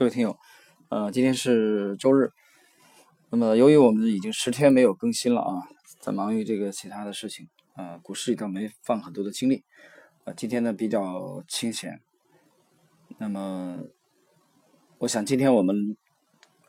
[0.00, 0.38] 各位听友，
[0.88, 2.32] 呃，今天是周日，
[3.28, 5.68] 那么由于我们已经十天没有更新了啊，
[6.00, 9.62] 在忙于这个其他的事情，呃，股市里头没放很多的精力，
[10.24, 12.00] 呃，今天呢比较清闲，
[13.18, 13.80] 那么
[15.00, 15.98] 我想今天我们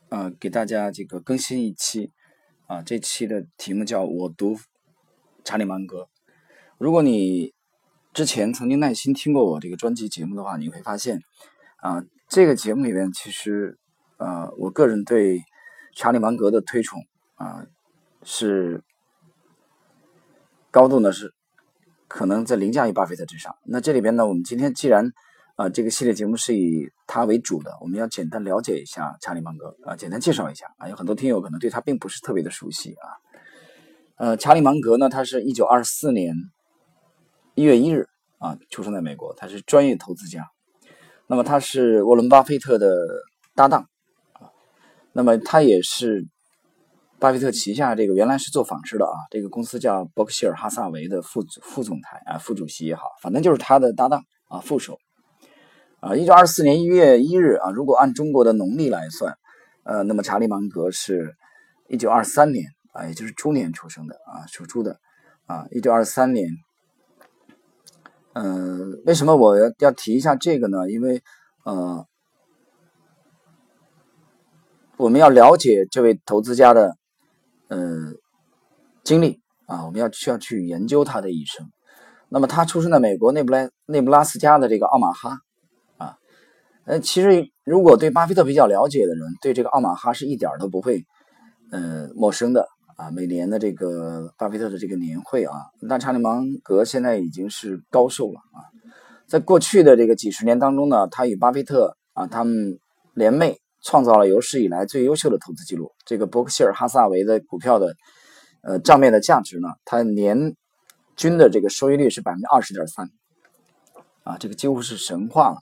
[0.09, 2.11] 啊给大家这个更新一期
[2.67, 4.57] 啊，这期的题目叫我读
[5.45, 6.09] 查理芒格。
[6.77, 7.53] 如果你
[8.13, 11.21] 之前曾经耐心听过我这个专辑节目的话，你会发现
[11.77, 12.03] 啊。
[12.31, 13.77] 这个节目里面，其实，
[14.15, 15.43] 呃，我个人对
[15.93, 17.67] 查理芒格的推崇啊，
[18.23, 18.81] 是
[20.71, 21.33] 高度呢是
[22.07, 23.53] 可能在凌驾于巴菲特之上。
[23.65, 25.11] 那这里边呢，我们今天既然
[25.57, 33.09] 啊这个系列节目是以他为主的，我们要简单了解一下查理芒格啊，简单介绍一下啊，有很多听友可能对他并不是特别的熟悉啊。
[34.15, 36.33] 呃，查理芒格呢，他是一九二四年
[37.55, 40.49] 一月一日啊出生在美国，他是专业投资家。
[41.31, 42.93] 那么他是沃伦巴菲特的
[43.55, 43.87] 搭档
[44.33, 44.51] 啊，
[45.13, 46.27] 那么他也是
[47.19, 54.97] 巴菲特旗下这个原来是做纺织的啊，这个公司叫伯克希尔哈萨维的副副总裁啊，副主席也好，反正就是他的搭档啊，副手
[56.01, 56.13] 啊。
[56.17, 59.33] 一九二四年一月一日啊，如果按中国的农历来算，
[59.85, 61.33] 呃，那么查理芒格是
[61.87, 64.99] 一九二三年啊，也就是猪年出生的啊，属猪的
[65.45, 66.45] 啊，一九二三年。
[68.33, 70.89] 嗯，为什么我要要提一下这个呢？
[70.89, 71.21] 因为，
[71.65, 72.05] 呃，
[74.95, 76.95] 我们要了解这位投资家的，
[77.67, 78.13] 呃，
[79.03, 81.69] 经历啊，我们要需要去研究他的一生。
[82.29, 85.37] 那么，他出生在美国内布拉内布拉斯加的这个奥马哈
[85.97, 86.17] 啊，
[86.85, 91.03] 呃，其实如果对巴菲特比较了解的人，对这个奥马哈是一点都不会，
[91.71, 92.65] 呃，陌生的。
[93.01, 98.61] 啊，每年的这个巴菲特的这个年会啊，那查理芒格现在已经是高寿了啊。
[99.25, 102.77] 在过去的这个几十年当中呢，他与巴菲特啊，他们
[103.15, 105.91] 联袂创造了有史以来最优秀的投资记录。
[106.05, 107.95] 这个伯克希尔哈萨维的股票的
[108.61, 110.55] 呃账面的价值呢，它年
[111.15, 113.09] 均的这个收益率是百分之二十点三
[114.21, 115.57] 啊，这个几乎是神话了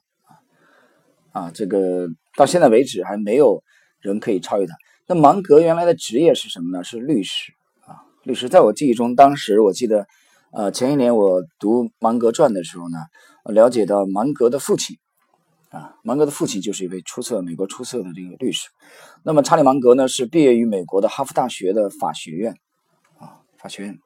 [1.31, 3.63] 啊啊，这个到现在为止还没有
[4.01, 4.73] 人可以超越他。
[5.11, 6.83] 那芒格原来的职业是什么呢？
[6.83, 8.47] 是律师啊，律师。
[8.47, 10.05] 在我记忆中，当时我记得，
[10.51, 12.99] 呃，前一年我读《芒格传》的时候呢，
[13.45, 14.99] 了解到芒格的父亲
[15.71, 18.69] 啊，芒格的父亲就是一位出色美国出色的这个律师。
[19.23, 22.53] 那么查理芒格呢，是毕业于美国的哈佛大学的法学院
[23.17, 23.97] 啊，法学院。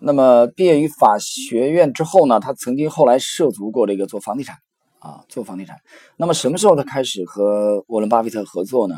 [0.00, 4.56] 那么毕业于法学院之后呢，他曾经后来涉足过这个做房地产。
[5.04, 5.76] 啊，做房地产。
[6.16, 8.94] 那么什么时候他开始和沃伦巴菲特合作呢？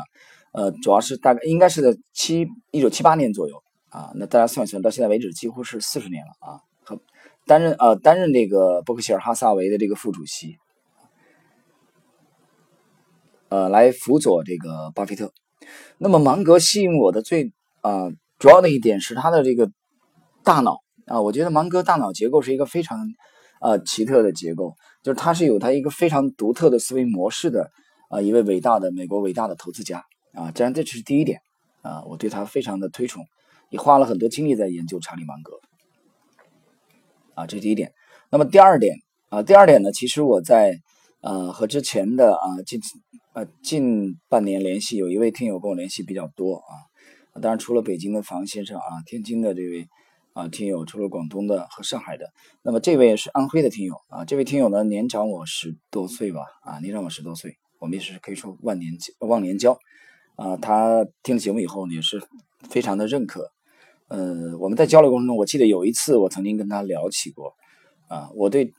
[0.53, 4.13] 呃，主要是大概应该是在七一九七八年左右啊。
[4.15, 6.61] 那大家算一算，到现在为止几乎是四十年了啊。
[6.85, 6.97] 和
[7.45, 10.55] 担任呃担任这个伯克希尔哈萨维的这个副主席，
[13.49, 15.33] 呃，来辅佐这个巴菲特。
[15.97, 17.51] 那么芒格吸引我的最
[17.81, 18.07] 啊
[18.39, 19.69] 主要的一点是他的这个
[20.45, 22.97] 大脑啊，我觉得芒格大脑结构是一个非常。
[23.59, 27.71] 啊，奇特的结构，就是他是有他一个非常独特的思维模式的
[28.09, 30.03] 啊，一位伟大的美国伟大的投资家
[30.33, 31.41] 啊，这样这只是第一点
[31.81, 33.25] 啊，我对他非常的推崇，
[33.69, 35.59] 也花了很多精力在研究查理芒格
[37.33, 37.93] 啊，这是第一点。
[38.29, 38.97] 那么第二点
[39.29, 40.79] 啊，第二点呢，其实我在
[41.21, 42.79] 呃和之前的啊近
[43.33, 46.55] 呃近半年联系，有一位听友跟我联系比较多
[47.33, 49.87] 啊，当然除了北京的房先生啊，天津的这位。
[50.37, 52.31] 啊，听友除了广东的和上海的，
[52.61, 54.23] 那么这位是安徽的听友啊。
[54.23, 59.79] 这位听友呢年长我十多岁吧，啊，年长我十多岁，我们也是可以说万年忘年交
[60.35, 60.55] 啊。
[60.55, 62.21] 他听了节目以后也是
[62.69, 63.51] 非常的认可。
[64.09, 67.55] 呃，我们在交流过程中，我记得有一次我曾经跟他聊起过
[68.07, 68.71] 啊，我对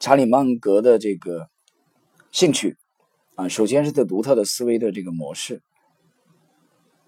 [0.00, 1.50] 查理芒格的这个
[2.32, 2.78] 兴趣
[3.34, 5.60] 啊，首先是他独特的思维的这个模式。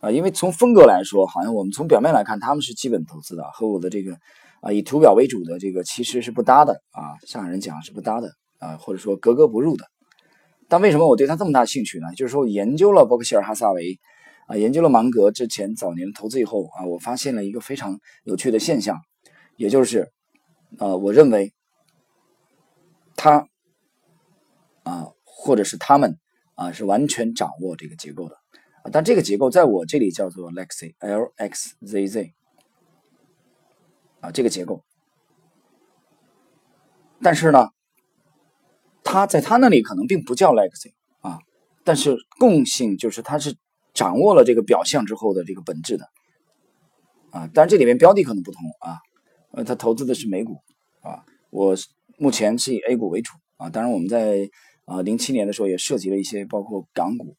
[0.00, 4.16] 啊，因为从风格来说，好像我们从表面来看，他们是基本投资的，和我的这个
[4.60, 7.18] 啊以图表为主的这个其实是不搭的啊。
[7.26, 9.84] 上海人讲是不搭的啊，或者说格格不入的。
[10.68, 12.14] 但为什么我对他这么大兴趣呢？
[12.14, 13.98] 就是说研究了伯克希尔哈萨维
[14.46, 19.00] 啊，研究了芒格之前早年投资以后啊，我发现了一个非常有趣的现象，
[19.56, 20.12] 也就是
[20.78, 21.52] 啊，我认为
[23.16, 23.48] 他
[24.84, 26.18] 啊，或者是他们
[26.54, 28.36] 啊，是完全掌握这个结构的。
[28.92, 32.34] 但这个结构在我这里叫做 Lexi，L X Z Z，
[34.20, 34.82] 啊，这个结构。
[37.20, 37.68] 但是呢，
[39.02, 41.38] 他在他那里可能并不叫 Lexi 啊，
[41.84, 43.56] 但是共性就是他是
[43.92, 46.08] 掌握了这个表象之后的这个本质的，
[47.30, 48.98] 啊，但是这里面标的可能不同啊，
[49.50, 50.58] 呃，他投资的是美股
[51.00, 51.76] 啊，我
[52.16, 53.68] 目前是以 A 股为主啊。
[53.68, 54.48] 当然，我们在
[54.84, 57.36] 啊零七年的时候也涉及了一些包括港股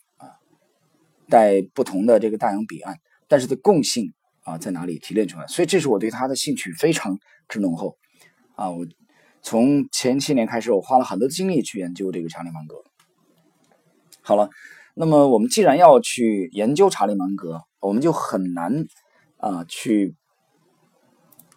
[1.29, 2.97] 啊，带不同的这个大洋彼岸，
[3.27, 5.47] 但是的共性啊在哪里提炼出来？
[5.47, 7.17] 所以这是我对他的兴趣非常
[7.47, 7.97] 之浓厚
[8.55, 8.69] 啊。
[8.71, 8.85] 我
[9.41, 12.75] 从前七年开始，我花了很多精力去研究这个查理芒格。
[14.21, 14.49] 好了，
[14.95, 18.85] 那么我们既然要去研究查理芒格，我们就很难
[19.37, 20.15] 啊去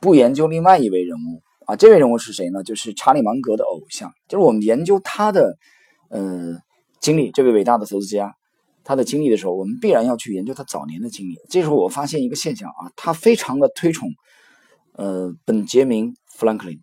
[0.01, 1.77] 不研究另外一位人物啊。
[1.77, 2.63] 这位人物是谁呢？
[2.63, 5.59] 就是查理芒格的偶像，就是我们研究他的
[6.09, 6.57] 呃
[7.01, 8.35] 经历，这位伟大的投资家
[8.85, 11.39] 他的经历的时候，我们必然要去研究他早年的经历。
[11.49, 14.09] 这时候我发现一个现象啊，他非常的推崇
[14.95, 16.81] 呃本杰明·富兰克林。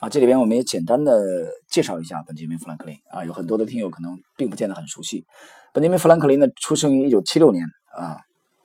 [0.00, 5.24] 啊，这里边我们也简单的介绍一下本杰明·富兰克林啊，有很多的听友可能并不见得很熟悉。
[5.72, 7.64] 本杰明·富兰克林呢，出生于一九七六年
[7.96, 8.20] 啊，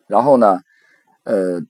[0.08, 0.60] 然后呢，
[1.24, 1.62] 呃，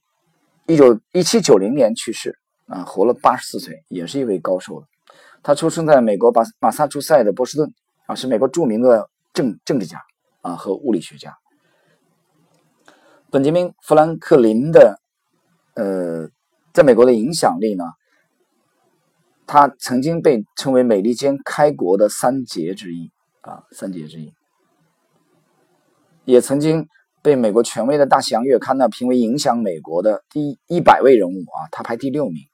[0.66, 2.36] 一九一七九零年去世
[2.66, 4.86] 啊，活了八十四岁，也是一位高寿的。
[5.42, 7.72] 他出生在美国马马萨诸塞的波士顿
[8.06, 9.98] 啊，是美国著名的政政治家
[10.40, 11.36] 啊和物理学家。
[13.30, 15.00] 本杰明·富兰克林的
[15.74, 16.28] 呃，
[16.72, 17.84] 在美国的影响力呢？
[19.46, 23.10] 他曾经被称为美利坚开国的三杰之一
[23.40, 24.32] 啊，三杰之一，
[26.24, 26.86] 也曾经
[27.20, 32.44] 被美国权威的《大西洋月刊》呢评为影响美国的第一百位人物啊，他排第六名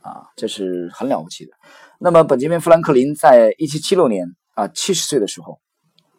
[0.00, 1.52] 啊，这是很了不起的。
[2.00, 5.60] 那么，本杰明·富兰克林在一七七六年啊，七十岁的时候，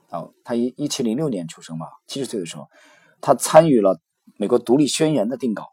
[0.10, 2.68] 哦，他一一七零六年出生嘛，七十岁的时候，
[3.22, 4.00] 他参与了
[4.38, 5.70] 美国独立宣言的定稿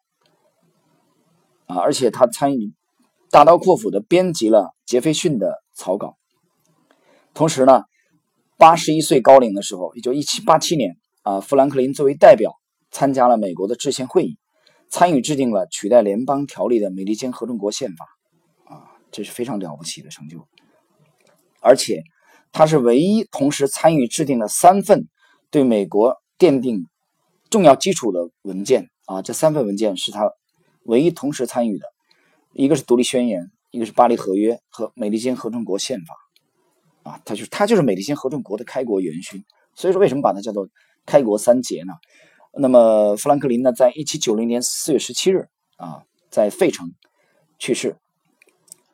[1.66, 2.74] 啊，而且他参与。
[3.28, 6.16] 大刀阔斧的编辑了杰斐逊的草稿，
[7.34, 7.82] 同时呢，
[8.56, 12.54] 八十一岁高龄的时候，也就一七八七年啊，富兰克林作为代表
[12.92, 14.38] 参加了美国的制宪会议，
[14.88, 18.06] 参与制定了取代联邦条例的美利坚合众国宪法，
[18.72, 20.46] 啊，这是非常了不起的成就。
[21.60, 22.04] 而且
[22.56, 25.08] 他是唯一同时参与制定了三份
[25.50, 26.86] 对美国奠定
[27.50, 30.32] 重要基础的文件啊，这三份文件是他
[30.84, 31.84] 唯一同时参与的。
[32.54, 39.44] 一个是独立宣言，一个是巴黎合约和美利坚合众国宪法，啊，他就是他就是美利坚合众国的开国元勋。
[39.74, 40.66] 所以说，为什么把它叫做
[41.04, 41.92] 开国三杰呢？
[42.58, 46.94] 那么，富兰克林呢，在一七九零年四月十七日啊，在费城
[47.58, 47.98] 去世。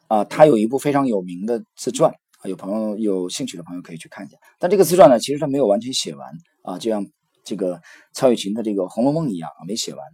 [0.09, 2.13] 啊，他有一部非常有名的自传
[2.49, 4.37] 有朋友有兴趣的朋友可以去看一下。
[4.59, 6.29] 但这个自传呢，其实他没有完全写完
[6.63, 7.07] 啊，就像
[7.45, 7.81] 这个
[8.13, 10.07] 曹雪芹的这个《红楼梦》一样啊，没写完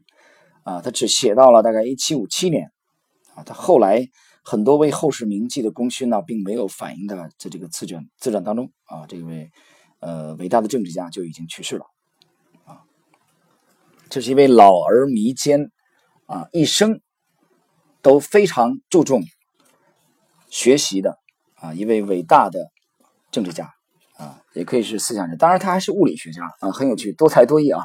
[0.62, 2.70] 啊，他只写到了大概一七五七年
[3.34, 3.42] 啊。
[3.44, 4.06] 他后来
[4.44, 9.06] 很多为后世铭记的功勋呢，并没有反映在在这个自传自传当中啊。
[9.06, 9.50] 这位
[10.00, 11.86] 呃伟大的政治家就已经去世了
[12.64, 12.82] 啊。
[14.08, 15.70] 这是一位老而弥坚
[16.26, 17.00] 啊，一生
[18.00, 19.22] 都非常注重
[20.50, 21.18] 学习的
[21.60, 22.70] 啊一位伟大的
[23.30, 23.74] 政治家
[24.16, 25.36] 啊，也可以是思想家。
[25.36, 27.82] 当然，他还是物理学家啊，很有趣，多才多艺啊。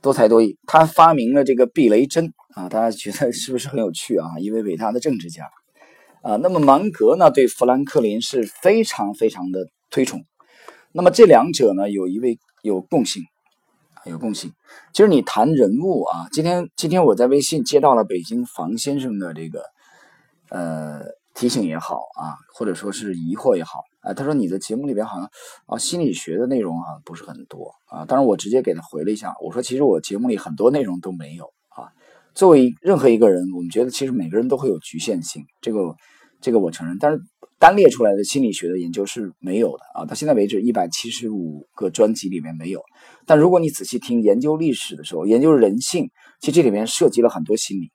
[0.00, 4.38] 多才多艺，他发明了这个避雷针啊，大家觉得是不是很有趣啊？
[4.38, 5.50] 一位伟大的政治家
[6.22, 6.36] 啊。
[6.36, 10.24] 那么芒格呢，对富兰克林是非常非常的推崇。
[10.92, 13.24] 那么这两者呢，有一位有共性，
[14.04, 14.52] 有共性。
[14.92, 19.64] 其实你谈人物啊，今天今天我在微信接到了北京房先生的这个
[20.50, 21.00] 呃
[21.38, 23.84] 提醒也好啊，或者说是疑惑也好。
[24.00, 25.30] 啊，他说你的节目里边好像
[25.66, 31.94] 啊心理学的内容啊不是很多啊，当然我直接给他回了一下，我说其实我节目里很多内容都没有啊。
[32.34, 35.94] 作为任何一个人，我们觉得其实每个人都会有局限性，这个
[36.40, 36.96] 这个我承认。
[36.98, 37.20] 但是
[37.60, 42.82] 单列出来的心理学的研究是没有的啊，到现在为止一百七十五个专辑里面没有。
[43.26, 47.92] 但如果你仔细听研究历史的时候，研究人性，其实这里面涉及了很多心理。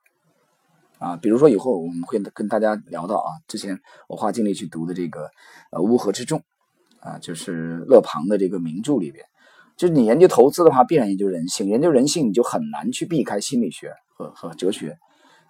[1.04, 5.30] 啊，比如说以后我们会跟大家聊到啊，之前我花精力去读的这个
[5.72, 6.40] 呃《乌合之众》，
[7.02, 9.26] 啊，就是勒庞的这个名著里边，
[9.76, 14.98] 就是你研究投资的话，必然研究人性，研究人性你就很难去避开心理学和和哲学，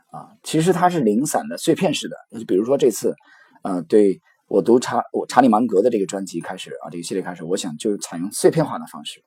[0.09, 2.17] 啊，其实它是零散的、碎片式的。
[2.31, 3.13] 就比如说这次，
[3.61, 9.23] 呃，对我读查我查理芒格的这个专辑开始啊，这个系列开始，我想就是采用碎片化的方式，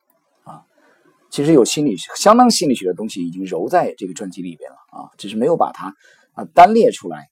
[1.29, 5.93] 其实有心理学相当心理学的东西已经揉在这个专辑里边了啊，只是没有把它。
[6.33, 7.29] 啊，单列出来，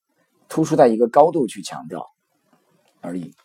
[0.50, 2.08] 突出在一个高度去强调
[3.02, 3.36] 而已。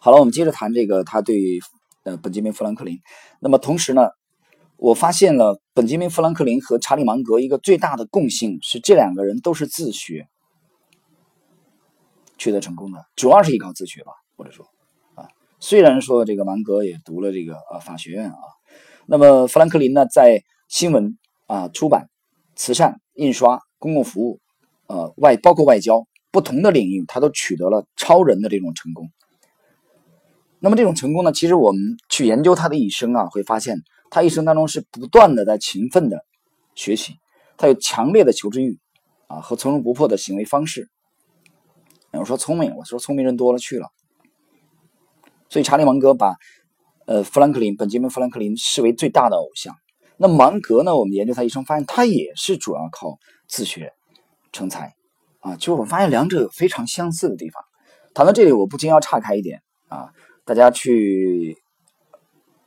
[0.00, 1.60] 好了，我们接着谈这个他对
[2.02, 2.98] 呃本杰明·富兰克林。
[3.38, 4.10] 那么同时呢，
[4.76, 10.28] 我发现了本杰明·富兰克林和查理芒格一个最大的共性是，这两个人都是自学
[12.36, 14.66] 取得成功的，主要是依靠自学吧，或者说
[15.14, 15.28] 啊，
[15.60, 18.38] 虽然说这个芒格也读了这个呃法学院啊，
[19.10, 22.10] 那么富兰克林呢，在新闻啊、出版、
[22.54, 24.38] 慈善、印刷、公共服务。
[24.86, 29.10] 呃，外包括外交不同的领域，他都取得了超人的这种成功。
[30.60, 33.78] 那么这种成功呢，其实我们去研究他的一生啊，会发现
[34.10, 36.22] 他一生当中是不断的在勤奋的
[36.74, 37.14] 学习，
[37.56, 38.78] 他有强烈的求知欲
[39.26, 40.90] 啊和从容不迫的行为方式。
[42.12, 43.88] 我说聪明，我说聪明人多了去了。
[45.50, 46.36] 所以查理芒格把
[47.08, 49.74] 呃富兰克林本杰明富兰克林视为最大的偶像。
[50.18, 50.94] 那芒格呢？
[50.94, 53.94] 我们研究他一生，发现他也是主要靠自学
[54.52, 54.94] 成才
[55.40, 55.56] 啊。
[55.56, 57.64] 就我发现两者有非常相似的地方。
[58.12, 60.10] 谈到这里，我不禁要岔开一点啊，
[60.44, 61.56] 大家去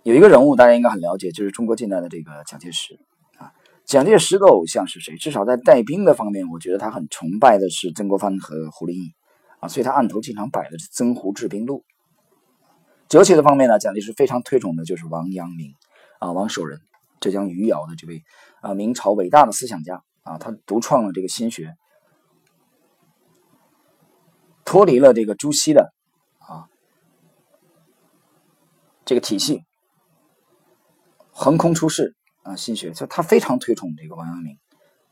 [0.02, 3.00] 有一个人物，大家应该很了解，就是中国近代的这个蒋介石
[3.38, 3.54] 啊。
[3.86, 5.18] 蒋介石的偶像是谁？
[5.18, 9.14] 至少在带兵的方面，我觉得他很崇拜的是曾国藩和胡林翼
[9.60, 11.84] 啊，所以他案头经常摆的是《曾胡治兵录》。
[13.12, 15.76] 哲学的方面呢，蒋介石非常推崇的就是王阳明
[16.20, 16.80] 啊，王守仁。
[17.20, 18.24] 浙江余姚的这位
[18.62, 21.76] 啊，明朝伟大的思想家啊，他独创了这个心学，
[24.64, 25.94] 脱离了这个朱熹的
[26.40, 26.70] 啊
[29.04, 29.66] 这个体系，
[31.32, 34.58] 横空出世啊，心学，就他非常推崇这个王阳明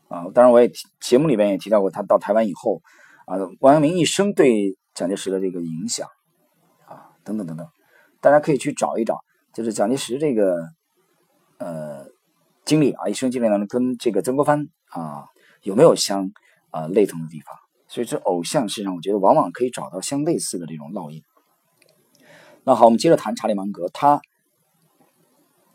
[0.08, 0.24] 啊。
[0.34, 2.80] 当然，我也节目里面也提到过，他到台湾以后
[3.26, 6.08] 啊，王阳明一生对蒋介石的这个影响
[6.88, 7.68] 啊，等等等等，
[8.20, 9.18] 大家可以去找一找，
[9.52, 10.68] 就是蒋介石这个。
[11.62, 12.06] 呃，
[12.64, 15.26] 经历啊，一生经历当中跟这个曾国藩啊
[15.60, 16.32] 有没有相
[16.70, 17.54] 啊类同的地方？
[17.86, 21.22] 所以这偶像身上，我觉得往往可以找到相类似的这种烙印。
[22.64, 24.22] 那好，我们接着谈查理芒格，他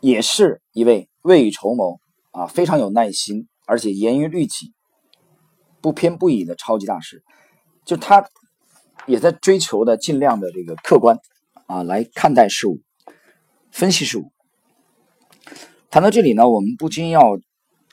[0.00, 2.00] 也是一位未雨绸缪
[2.32, 4.74] 啊，非常有耐心，而且严于律己、
[5.80, 7.22] 不偏不倚的超级大师。
[7.84, 8.28] 就他
[9.06, 11.16] 也在追求的尽量的这个客观
[11.66, 12.80] 啊来看待事物、
[13.70, 14.32] 分析事物。
[15.90, 17.38] 谈到这里呢，我们不禁要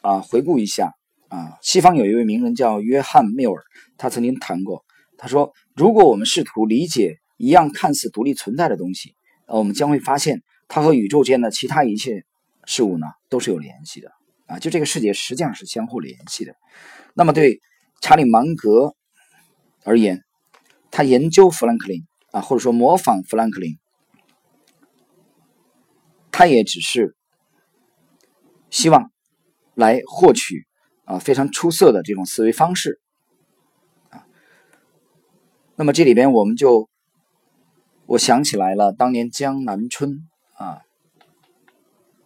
[0.01, 0.93] 啊回顾一下
[1.29, 3.63] 啊，西方有一位名人叫约翰缪尔，
[3.97, 4.83] 他曾经谈过，
[5.17, 9.15] 他说，如果我们试图理解一样看似独立存在的东西，
[9.45, 12.25] 呃，我们将会发现它和宇宙间的其他一切
[12.65, 14.11] 事物呢都是有联系的
[14.45, 16.55] 啊，就这个世界实际上是相互联系的。
[17.13, 17.61] 那么对
[18.01, 18.95] 查理芒格
[19.83, 20.23] 而言，
[20.91, 22.03] 他研究富兰克林
[22.33, 23.79] 啊，或者说模仿富兰克林，
[26.29, 27.15] 他也只是。
[28.75, 29.11] 希望
[29.75, 30.65] 来获取
[31.05, 32.99] 啊非常出色的这种思维方式
[34.09, 34.25] 啊。
[35.75, 36.89] 那么这里边我们就
[38.07, 40.81] 我想起来了，当年江南春啊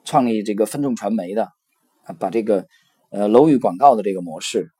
[0.06, 1.52] 创立这个分众传媒的
[2.06, 2.66] 啊，把这个
[3.10, 4.72] 呃楼宇广告的这个模式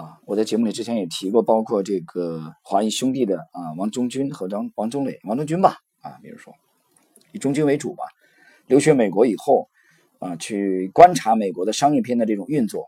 [0.00, 6.54] 啊，我在节目里之前也提过，包括这个华谊兄弟的啊王中军和张王中磊、王中军吧啊，比如说
[7.32, 8.04] 以中军为主吧，
[8.66, 9.68] 留学美国以后。
[10.20, 12.84] 啊，去观察美国的商业片的这种运作，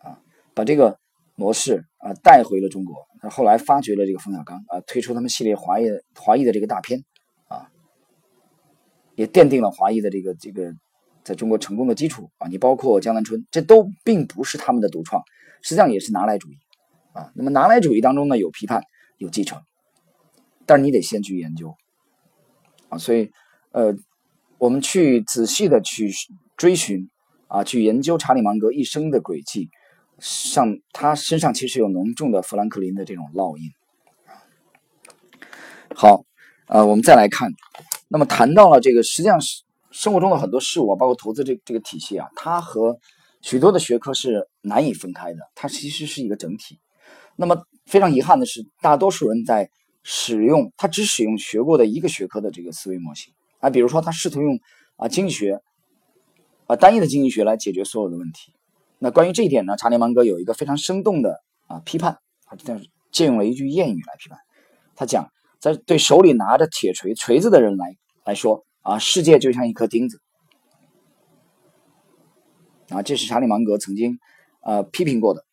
[0.00, 0.20] 啊，
[0.52, 0.98] 把这个
[1.34, 2.94] 模式啊带回了中国。
[3.22, 7.02] 他后来发掘了这个冯小刚啊，推出他们系列华裔华裔的这个大片，
[7.48, 7.70] 啊，
[9.14, 10.74] 也奠定了华裔的这个这个
[11.22, 12.48] 在中国成功的基础啊。
[12.48, 15.22] 你包括江南春，这都并不是他们的独创，
[15.64, 16.58] 实际上也是拿来主义
[17.12, 17.32] 啊。
[17.34, 18.84] 那么拿来主义当中呢，有批判，
[19.18, 19.60] 有继承，
[20.64, 21.74] 但是你得先去研究
[22.88, 22.98] 啊。
[22.98, 23.32] 所以，
[23.72, 23.96] 呃，
[24.58, 26.12] 我们去仔细的去。
[26.56, 27.10] 追寻
[27.48, 29.70] 啊，去研究查理芒格一生的轨迹，
[30.20, 33.72] 上他身上其实有浓重的富兰克林的这种烙印。
[35.96, 36.24] 好，
[36.68, 37.50] 呃，我们再来看，
[38.06, 43.00] 那么谈到了这个，实际上是生活中的很多事物，包括投资这这个体系啊，它和
[43.44, 46.80] 许多的学科是难以分开的，它其实是一个整体。
[47.36, 49.68] 那么非常遗憾的是，大多数人在
[50.02, 54.58] 使用他只使用学过的一个学科的这个思维模型啊，比如说他试图用
[54.96, 55.60] 啊经济学。
[56.66, 58.54] 啊，单一的经济学来解决所有的问题。
[58.98, 62.56] 那关于这一点呢，查理芒格有一个非常生动的啊批判，他
[63.12, 64.38] 借用了一句谚语来批判。
[64.96, 70.22] 他讲，在对手里拿着铁锤锤子的人来来说啊，世界就像一颗钉子。
[72.94, 74.18] 啊，这是查理芒格曾经
[74.62, 75.44] 呃批评过的。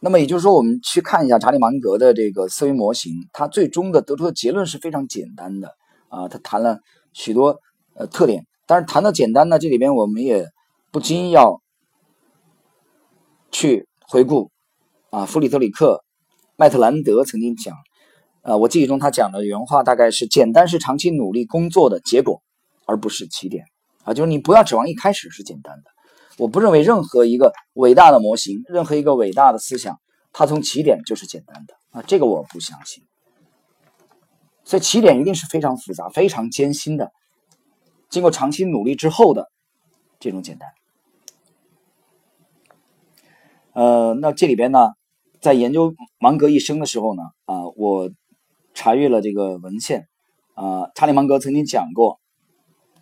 [0.00, 5.74] 那么也就是说，我们去看一下查理芒格的这个思维模型，他最终的得出的结论是非常简单的
[6.08, 6.28] 啊。
[6.28, 6.80] 他谈了
[7.12, 7.60] 许多
[7.94, 8.46] 呃特点。
[8.68, 10.48] 但是谈到简单呢，这里边我们也
[10.90, 11.62] 不禁要
[13.52, 14.50] 去回顾
[15.10, 16.02] 啊，弗里德里克·
[16.56, 17.76] 麦特兰德曾经讲，
[18.42, 22.42] 啊，我记忆中他讲的原话大概是：简单是长期努力工作的结果，
[22.86, 23.64] 而不是起点
[24.06, 25.90] 啊，就是你不要指望一开始是简单的。
[26.38, 29.98] 我不认为任何一个伟大的模型，任何一个伟大的思想，
[30.32, 33.04] 它从起点就是简单的啊，这个我不相信。
[34.64, 37.10] 所以起点一定是非常复杂、非常艰辛的。
[38.08, 39.50] 经过长期努力之后的
[40.20, 40.68] 这种简单，
[43.72, 44.92] 呃，那这里边呢，
[45.40, 48.10] 在研究芒格一生的时候呢，啊，我
[48.74, 50.06] 查阅了这个文献，
[50.54, 52.20] 啊，查理芒格曾经讲过，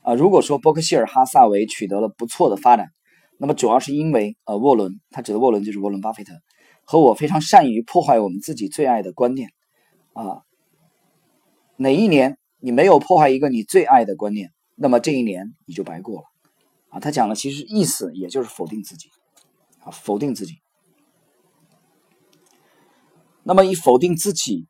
[0.05, 2.89] 啊，如果说伯克希尔哈萨维取得了不错的发展，
[3.39, 6.35] 那么主要是因为呃沃伦，他指的沃伦就是沃伦巴菲特，
[6.85, 9.49] 和我非常善于破坏我们自己最爱的观念，
[10.13, 10.43] 啊，
[11.77, 16.27] 哪一年你没有破坏一个你最爱的观念，那么这一年你就白过了，
[16.91, 19.09] 啊，他讲的其实意思也就是否定自己，
[19.81, 20.57] 啊，否定自己。
[23.43, 24.67] 那么以否定自己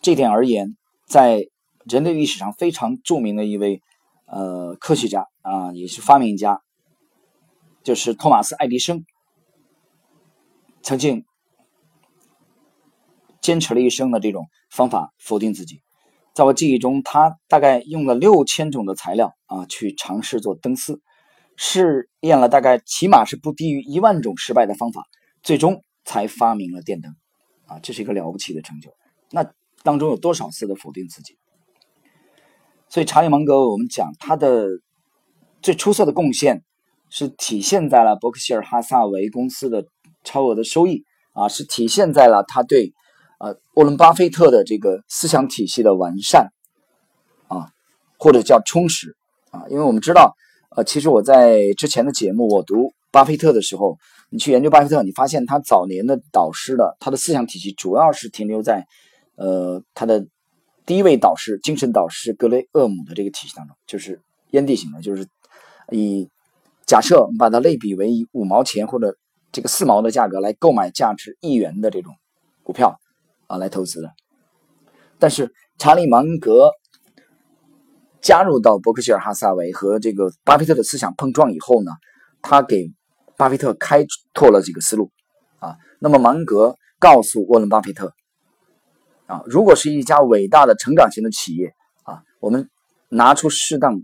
[0.00, 0.74] 这点而言，
[1.06, 1.48] 在
[1.84, 3.82] 人类历史上非常著名的一位
[4.26, 6.62] 呃科学家啊，也是发明家，
[7.82, 9.04] 就是托马斯·爱迪生，
[10.82, 11.24] 曾经
[13.40, 15.82] 坚持了一生的这种方法否定自己。
[16.34, 21.00] 在我记忆中，他大概用了六千种的材料啊去尝试做灯丝，
[21.56, 25.04] 试验了大概起码是不低于一万种失败的方法，
[25.42, 27.14] 最终才发明了电灯。
[27.66, 28.90] 啊，这是一个了不起的成就。
[29.30, 29.48] 那
[29.82, 31.38] 当中有多少次的否定自己？
[32.88, 34.66] 所以查理芒格，我们讲他的
[35.62, 36.62] 最出色的贡献
[37.10, 39.86] 是体现在了伯克希尔哈萨维公司的
[40.22, 42.92] 超额的收益啊，是体现在了他对
[43.38, 46.48] 呃沃伦巴菲特的这个思想体系的完善
[47.48, 47.70] 啊，
[48.18, 49.16] 或者叫充实
[49.50, 49.64] 啊。
[49.70, 50.34] 因为我们知道，
[50.76, 53.98] 呃，其实我在之前的节目我读巴菲特的时候。
[54.30, 58.84] 你去研究巴菲特，你发现他早年的导师的他的思想体系主要是停留在，
[59.36, 60.26] 呃，他的
[60.86, 65.26] 第一位导师、精神导师格雷厄姆的这个体系当中，就是烟蒂型的，就是
[65.90, 66.28] 以
[66.86, 69.16] 假设我们把它类比为以五毛钱或者
[69.52, 72.14] 这个四毛的价格来购买价值一元的这种
[72.62, 72.98] 股票
[73.46, 74.12] 啊来投资的。
[75.18, 76.70] 但是查理芒格
[78.20, 81.92] 加入到伯克希尔哈萨维和这个巴菲特的思想碰撞以后呢，
[82.42, 82.92] 他给。
[83.36, 85.10] 巴菲特开拓了几个思路，
[85.58, 88.14] 啊，那么芒格告诉沃伦巴菲特，
[89.26, 92.68] 啊，如果是一家伟大的成长型的企业，啊，我们
[93.08, 94.02] 拿出适当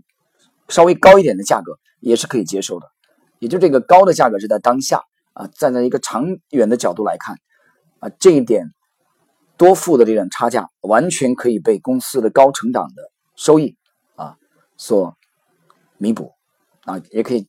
[0.67, 2.87] 稍微高一点的价格也是可以接受的，
[3.39, 5.03] 也就这个高的价格是在当下，
[5.33, 7.37] 啊，站在一个长远的角度来看，
[7.99, 8.73] 啊，这一点
[9.57, 13.75] 多付的这点差价完全可以被公司的高成长的收益，
[14.15, 14.37] 啊，
[14.77, 15.15] 所
[15.97, 16.31] 弥补，
[16.85, 17.47] 啊，也可以。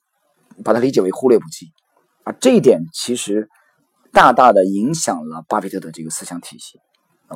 [0.62, 1.72] 把它理解为忽略不计，
[2.24, 3.48] 啊，这一点其实
[4.12, 6.78] 大大的影响了巴菲特的这个思想体系，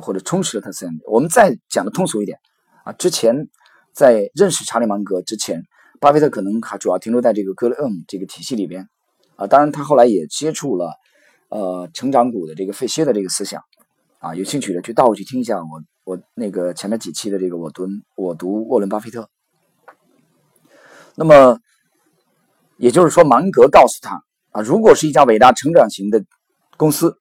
[0.01, 0.93] 或者充实了他思想。
[1.05, 2.39] 我们再讲的通俗一点，
[2.83, 3.47] 啊，之前
[3.93, 5.63] 在认识查理芒格之前，
[5.99, 8.87] 巴菲特可能还主要停留在这个格雷厄姆这个体系里边，
[9.35, 10.93] 啊，当然他后来也接触了
[11.49, 13.61] 呃成长股的这个费歇的这个思想，
[14.19, 19.29] 啊，有兴趣的去倒回去听一下我我那个前面几期的这个我读我读沃伦巴菲特，
[21.15, 21.59] 那么。
[22.79, 26.23] 也就是说，芒格告诉他啊，如果是一家伟大成长型的
[26.77, 27.17] 公司，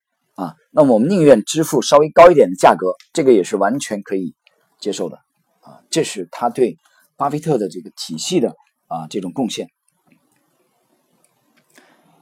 [0.77, 4.35] 那我们宁愿支付稍微高一点的价格，这个也是完全可以
[4.79, 5.17] 接受的
[5.63, 5.81] 啊。
[5.89, 6.77] 这是他对
[7.17, 8.55] 巴菲特的这个体系的
[8.87, 9.71] 啊这种贡献。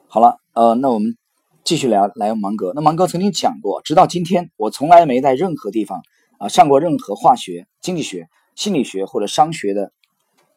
[0.07, 1.17] 好了，呃，那我们
[1.65, 2.73] 继续聊来芒格。
[2.77, 6.01] 那芒格曾经讲过，直到今天，我从来没在任何地方
[6.39, 9.93] 啊上过任何化学、经济学、心理学或者商学的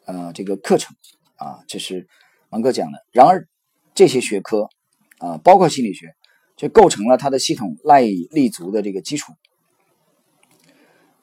[0.05, 0.95] 呃这个课程
[1.37, 2.07] 啊，这是。
[2.49, 3.45] 芒格讲的，然而
[3.93, 4.69] 这些学科
[5.17, 6.15] 啊，包括心理学，
[6.57, 9.31] 就构成了他的系统赖以立足的这个基础。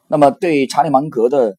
[0.06, 1.58] 那么，对查理芒格的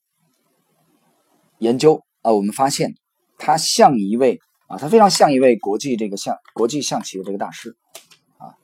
[1.59, 2.95] 研究啊，我们发现
[3.37, 7.75] 他像一位啊，他非常像一位国际这个象国际象棋的这个大师
[8.37, 8.55] 啊。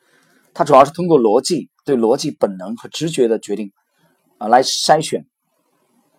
[0.53, 3.71] 他主要是通过逻辑对逻辑本能和直觉的决定
[4.37, 5.25] 啊，来筛选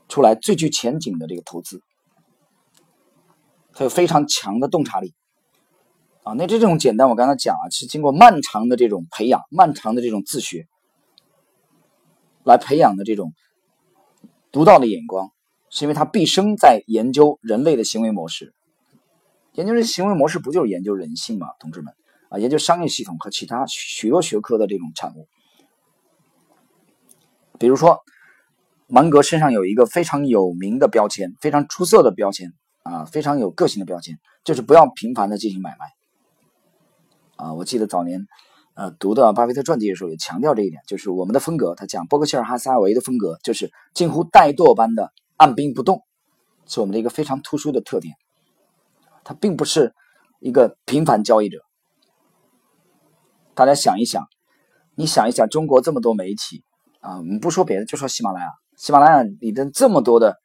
[0.08, 1.80] 出来最具前景的这个投资。
[3.72, 5.14] 他有非常强的洞察力，
[6.22, 10.66] 啊，那这种简单，我刚才讲啊，是经过漫长的这种培养，漫长的这种自学
[12.44, 13.32] 来培养的这种
[14.52, 15.32] 独到的眼光，
[15.68, 18.54] 是因为他毕生在研究人类的行为模式，
[19.54, 21.48] 研究人行为模式不就是研究人性吗？
[21.58, 21.92] 同志们
[22.28, 25.26] 啊，研究商业系统和其他许多学科的这种产物，
[27.58, 28.00] 比如说
[28.86, 32.52] 芒格身上有一个非常有名的标签，非常出色的标签。
[32.84, 35.86] 啊，非常有个性的标签，就是不要频繁的进行买卖。
[37.42, 38.24] 啊，我记得早年，
[38.74, 46.04] 呃，读的巴菲特传记的时候也强调这一点，就是我们的风格，他讲伯克希尔哈撒韦的风格，就是近乎怠惰般的按兵不动，
[46.66, 48.14] 是我们的一个非常突出的特点。
[49.24, 49.92] 他并不是
[50.38, 51.58] 一个频繁交易者。
[53.54, 54.24] 大家想一想，
[54.94, 56.62] 你想一想，中国这么多媒体
[57.00, 60.36] 啊，我们不说别的，就说喜马拉雅，喜马拉雅里的这么多的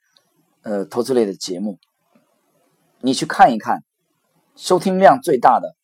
[0.63, 1.77] 呃投资类的节目。
[3.01, 3.83] 你去看一看，
[4.55, 5.76] 收听量最大的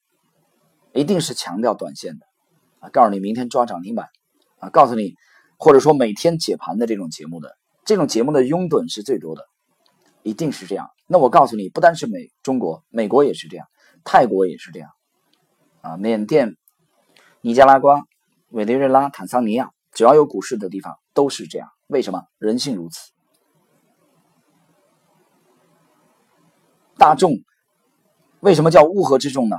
[0.94, 2.26] 一定是强调短线的，
[2.80, 4.10] 啊，告诉你明天抓涨停板
[4.60, 5.16] 啊，告诉你
[5.58, 9.46] 或者说每天解盘的这种节目的这种节目的拥趸是最多的，
[10.22, 10.90] 一定是这样。
[11.08, 13.68] 那我告诉你，不单是美中国，美国也是这样，
[14.04, 14.92] 泰国也是这样，
[15.82, 16.56] 啊，缅甸、
[17.42, 18.04] 尼加拉瓜、
[18.50, 21.70] 委内瑞拉、坦桑尼亚，只要有股市的地方都是这样。
[21.88, 22.24] 为什么？
[22.38, 23.12] 人性如此。
[26.98, 27.34] 大众
[28.40, 29.58] 为什么叫乌合之众呢？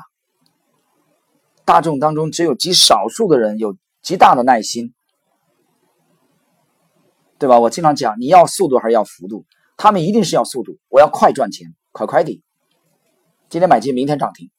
[1.64, 4.92] 大众当中只有极少数的人有极大的耐心，
[7.38, 7.59] 对吧？
[7.59, 9.44] 我经常讲，你要速度还是要幅度？
[9.77, 12.42] 他们一定是要速度，我要快赚钱，快快的。
[13.48, 14.50] 今天买进，明天涨停，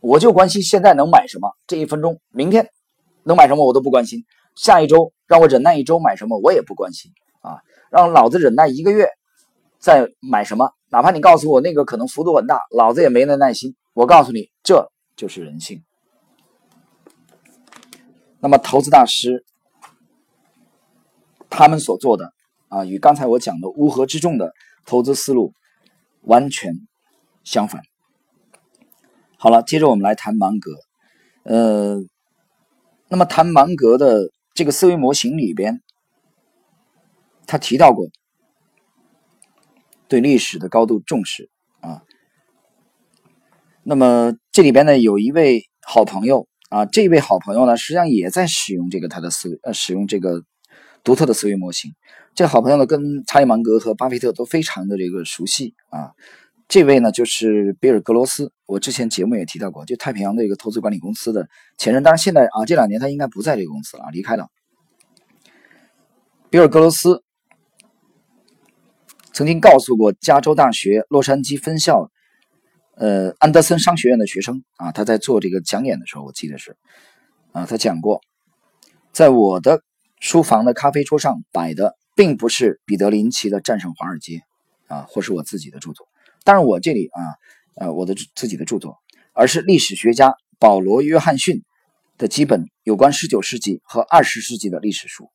[0.00, 2.68] 我就关心现在能买什么，这一分钟，明天
[3.24, 7.10] 能买什么我都不关心，下一周让我忍耐一周买什么我也不关心
[7.40, 7.60] 啊，
[7.90, 9.08] 让老子忍耐一个月
[9.78, 13.74] 再买什么，哪怕你告诉我那个可能幅度很大，老子也没那耐心。
[13.92, 14.91] 我告诉你，这。
[15.16, 15.82] 就是人性。
[18.40, 19.44] 那么，投资大师
[21.48, 22.32] 他们所做的
[22.68, 24.52] 啊，与刚才我讲的乌合之众的
[24.84, 25.52] 投资思路
[26.22, 26.74] 完全
[27.44, 27.82] 相反。
[29.38, 30.72] 好了，接着我们来谈芒格。
[31.44, 31.98] 呃，
[33.08, 35.82] 那么谈芒格的这个思维模型里边，
[37.46, 38.08] 他提到过
[40.08, 41.48] 对历史的高度重视。
[43.84, 50.44] 那么这里边呢，有一位好朋友啊，这位好朋友呢，实际上也在使用这个他的思维，呃，使用这个
[51.02, 51.92] 独特的思维模型。
[52.32, 56.12] 这好朋友呢，跟查理芒格和巴菲特都非常的这个熟悉啊。
[56.68, 64.46] 这位呢，就是比尔格罗斯，我之前节目也提到过，就太平洋的一个投资管理公司的前任，当然现在啊，这两年他应该不在这个公司了，离开了。
[66.50, 67.24] 比尔格罗斯
[69.32, 72.12] 曾经告诉过加州大学洛杉矶分校。
[72.94, 76.76] 呃，安德森商学院的学生啊，他在做这个讲演的时候，我记得是
[77.52, 78.20] 啊，他讲过，
[79.12, 79.82] 在我的
[80.20, 84.42] 书房的咖啡桌上摆的，并不是彼得林奇的《战胜华尔街》
[84.94, 86.06] 啊，或是我自己的著作，
[86.44, 87.20] 当然我这里啊，
[87.76, 88.98] 呃，我的自己的著作，
[89.32, 91.62] 而是历史学家保罗·约翰逊
[92.18, 95.30] 的几本有关十九世纪和二十世纪的历史书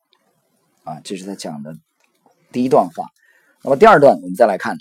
[0.83, 1.75] 啊，这是他讲的
[2.51, 3.07] 第一段话。
[3.63, 4.77] 那么第二段，我们再来看，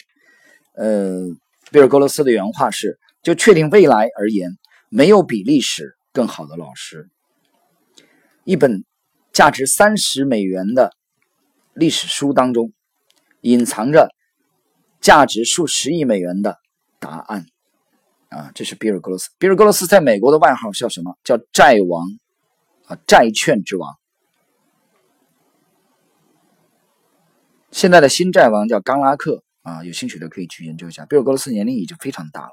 [0.75, 1.35] 呃。
[1.71, 4.57] 比尔·格罗斯的原话是：“就确定未来而言，
[4.89, 7.09] 没有比历史更好的老师。
[8.45, 8.85] 一本
[9.33, 10.93] 价值三十美元的
[11.75, 12.73] 历史书当中，
[13.41, 14.09] 隐藏着
[15.01, 16.59] 价值数十亿美元的
[16.99, 17.47] 答案。”
[18.29, 19.31] 啊，这是比尔·格罗斯。
[19.39, 21.17] 比尔·格罗斯在美国的外号叫什么？
[21.23, 22.07] 叫“债王”
[22.87, 23.97] 啊，“债券之王”。
[27.71, 29.43] 现在的新债王叫冈拉克。
[29.67, 31.05] 啊，有兴趣的可以去研究一下。
[31.07, 32.53] 比尔·格罗斯年龄已经非常大了，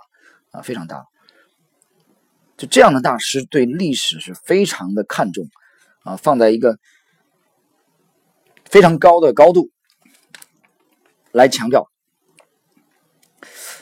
[0.49, 1.06] 啊，非常大了。
[2.58, 5.47] 就这样的大师对历史是非常的看重，
[6.02, 6.80] 啊，放在一个
[8.65, 9.69] 非常高的高度
[11.32, 11.88] 来强调。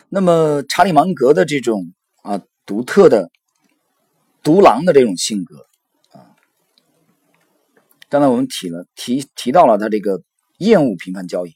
[0.09, 3.31] 那么，查理·芒格的这种啊独特的
[4.43, 5.67] 独狼的这种性格，
[6.11, 6.35] 啊，
[8.09, 10.21] 刚才我们提了提提到了他这个
[10.57, 11.53] 厌恶频繁交易。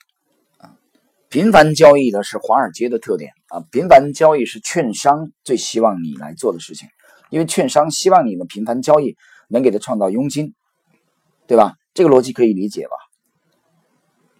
[1.35, 3.59] 频繁交易的是华尔街的特点啊！
[3.69, 6.87] 频繁交易是券商最希望你来做的事情，
[7.29, 9.17] 因为券商希望你的频繁交易
[9.49, 10.53] 能给他创造佣金，
[11.45, 11.73] 对吧？
[11.93, 12.91] 这个逻辑可以理解吧？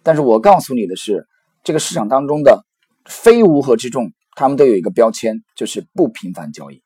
[0.02, 1.28] 但是我告诉你的是，
[1.62, 2.64] 这个市场当中的
[3.04, 6.82] 非乌合之众，他们都有一个标签，就是不频繁交易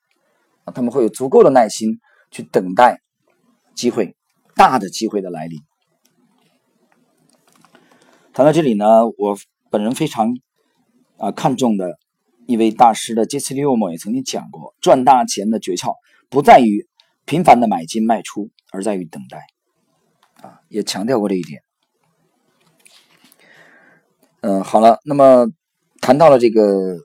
[0.64, 2.00] 啊，他们会有足够的耐心
[2.32, 3.00] 去等待
[3.76, 4.16] 机会，
[4.56, 5.60] 大的机会的来临。
[8.32, 9.38] 谈到这里呢，我。
[9.70, 10.36] 本人非常
[11.16, 11.96] 啊看重的
[12.46, 15.94] 一位大师的杰斯利欧姆也曾经讲过，赚大钱的诀窍
[16.28, 16.88] 不在于
[17.24, 19.46] 频繁的买进卖出，而在于等待。
[20.42, 21.62] 啊，也强调过这一点。
[24.40, 25.46] 嗯，好了，那么
[26.00, 27.04] 谈到了这个，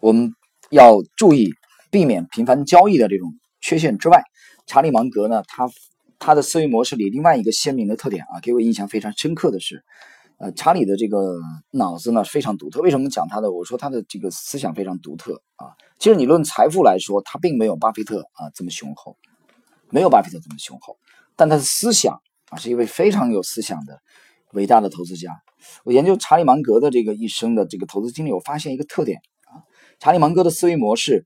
[0.00, 0.34] 我们
[0.70, 1.52] 要注意
[1.90, 4.24] 避免频繁交易的这种缺陷之外，
[4.66, 5.70] 查理芒格呢，他。
[6.20, 9.82] 他的思维模式里另外一个鲜明的特点啊，给我印象非常深刻的是，
[10.36, 12.82] 呃，查理的这个脑子呢非常独特。
[12.82, 13.50] 为什么讲他的？
[13.50, 15.72] 我说他的这个思想非常独特啊。
[15.98, 19.16] 其实你论财富来说，他并没有巴菲特啊这么雄厚，
[19.88, 20.98] 没有巴菲特这么雄厚。
[21.36, 24.02] 但他的思想啊，是一位非常有思想的
[24.52, 25.30] 伟大的投资家。
[25.84, 29.64] 我研究查理芒格的这个一生的这个投资经历，我发现一个特点啊，
[29.98, 31.24] 查理芒格的思维模式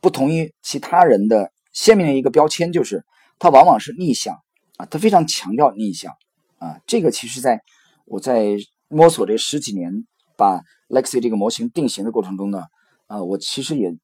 [0.00, 3.04] 不同于其他人的鲜明的一个标签就是。
[3.44, 4.40] 他往往是逆向
[4.78, 6.14] 啊，他非常强调逆向
[6.56, 6.80] 啊。
[6.86, 7.60] 这个其实在
[8.06, 8.56] 我在
[8.88, 12.64] 摸索这十几年把 Lexi 这个模型定型的过程中呢，
[13.06, 13.94] 啊，我其实也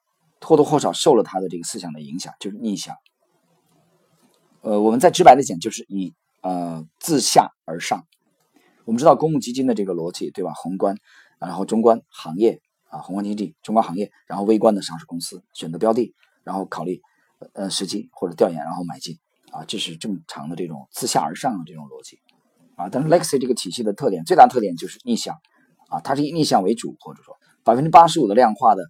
[0.42, 2.94] 或多或少受了他的这个思想的影响，就是逆向。
[4.60, 8.04] 呃，我们再直白的讲，就是以呃自下而上。
[8.84, 10.52] 我们知道公募基金的这个逻辑，对吧？
[10.52, 10.96] 宏观，
[11.38, 17.00] 然后中观行业啊，宏观经济、中观行业，然后微观的上市公司选择标的，然后考虑
[17.54, 19.18] 呃时机或者调研，然后买进
[19.52, 22.18] 啊，这是正常的这种自下而上的这种逻辑
[22.76, 22.88] 啊。
[22.88, 25.36] 但是 Lexi 这个体系的特点，最大特点就是逆向
[25.88, 28.82] 啊，它是以逆向为主，或者说百分之八十五的量化的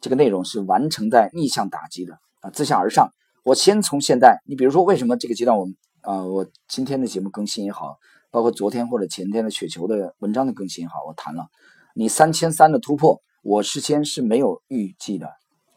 [0.00, 3.10] 这个内容是完成在逆向打击的啊，自下而上。
[3.44, 7.96] 我先从现在，你比如说为什么这个阶段我们啊，我今天的节目更新也好。
[8.32, 11.46] 包括昨天或者前天的雪球的文章的更新也，好，我谈了
[11.94, 15.30] 你三千三的突破，我事先是没有预计的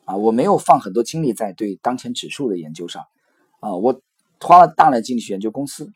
[0.04, 3.06] 啊，我没有放很多精力在对当前指数的研究上
[3.62, 4.02] 啊，我
[4.40, 5.92] 花了大量精力去研究公司，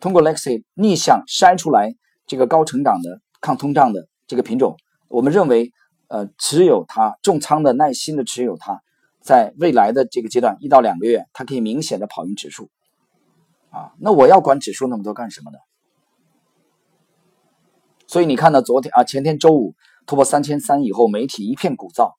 [0.00, 1.94] 通过 Lexi 逆向筛出来
[2.26, 4.76] 这个高成长的抗通胀的这个品种，
[5.08, 5.72] 我们认为
[6.08, 8.82] 呃持有它重仓的耐心的持有它，
[9.20, 12.70] 在未来的这个阶段一到两个月，它可以明显的跑赢指数。
[13.70, 15.58] 啊，那我要管指数那么多干什么呢？
[18.06, 19.74] 所以你看到昨天啊，前天周五
[20.06, 22.14] 突破三千三以后，媒体一片鼓噪。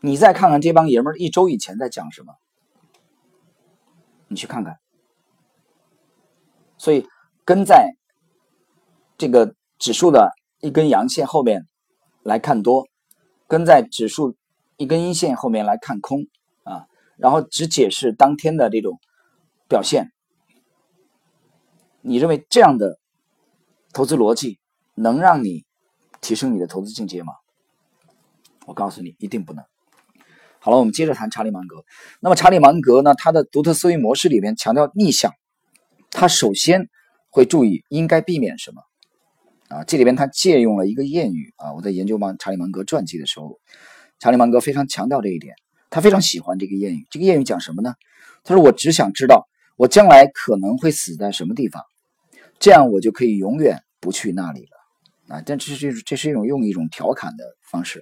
[0.00, 2.34] 你再看看这帮爷们儿一周以前在讲什么，
[4.28, 4.78] 你去看看。
[6.78, 7.06] 所以
[7.44, 7.94] 跟在
[9.16, 11.66] 这个指数的一根阳线后面
[12.22, 12.86] 来看多，
[13.46, 14.36] 跟在指数
[14.76, 16.26] 一根阴线后面来看空
[16.64, 16.86] 啊。
[17.16, 18.98] 然后只解释当天的这种
[19.68, 20.12] 表现，
[22.00, 22.98] 你认为这样的
[23.92, 24.58] 投资逻辑
[24.94, 25.64] 能让你
[26.20, 27.34] 提升你的投资境界吗？
[28.66, 29.64] 我告诉你，一定不能。
[30.64, 31.84] 好了，我们接着谈查理芒格。
[32.20, 33.14] 那么查理芒格呢？
[33.14, 35.30] 他的独特思维模式里面强调逆向，
[36.10, 36.88] 他首先
[37.28, 38.80] 会注意应该避免什么
[39.68, 39.84] 啊？
[39.84, 41.74] 这里边他借用了一个谚语啊。
[41.74, 43.60] 我在研究芒查理芒格传记的时候，
[44.18, 45.54] 查理芒格非常强调这一点。
[45.90, 47.06] 他非常喜欢这个谚语。
[47.10, 47.92] 这个谚语讲什么呢？
[48.42, 49.46] 他说：“我只想知道
[49.76, 51.82] 我将来可能会死在什么地方，
[52.58, 54.70] 这样我就可以永远不去那里了。”
[55.36, 58.00] 啊，但这是这是一种用一种调侃的方式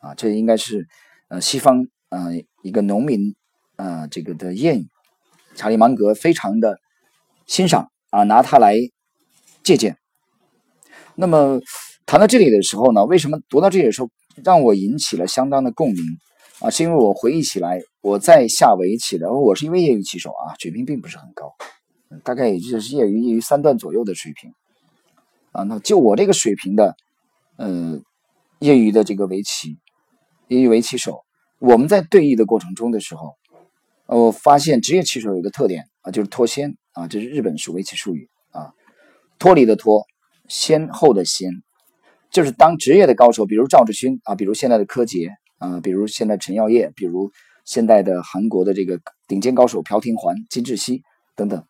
[0.00, 0.86] 啊，啊，这应该是
[1.32, 3.34] 呃西方呃一个农民
[3.76, 4.86] 啊这个的谚语。
[5.54, 6.78] 查理芒格非常的
[7.46, 8.76] 欣赏啊，拿它来
[9.62, 9.96] 借鉴。
[11.14, 11.58] 那么
[12.04, 14.10] 谈到这里的时候呢，为什么读到这里的时候
[14.44, 16.02] 让我引起了相当的共鸣？
[16.60, 21.54] 啊，是因为我回忆起来，我在下围棋的，我是一位业余棋手啊，水平并不是很高，
[22.22, 24.52] 大概也就是业余业余三段左右的水平。
[25.52, 26.94] 啊，那就我这个水平的，
[27.56, 28.00] 呃，
[28.58, 29.76] 业余的这个围棋，
[30.54, 31.24] 业余围棋手，
[31.58, 33.36] 我们在对弈的过程中的时候，
[34.06, 38.74] 我发现职业棋手有一个特点啊，就是脱先啊，这是日本属围棋术语啊，
[39.38, 40.04] 脱离的脱，
[40.48, 41.50] 先后的先，
[42.30, 45.30] 就是当职业的高手，比如赵志勋啊，比如现在的柯洁。
[45.62, 47.30] 啊，比如现在陈耀烨，比如
[47.64, 51.04] 现在的韩国的这个顶尖高手朴廷桓、金智熙
[51.36, 51.64] 等等，